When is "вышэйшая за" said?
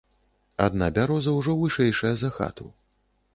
1.61-2.33